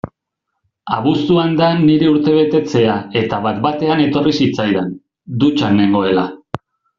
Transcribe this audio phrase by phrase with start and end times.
[0.95, 4.89] Abuztuan da nire urtebetetzea eta bat-batean etorri zitzaidan,
[5.45, 6.27] dutxan nengoela.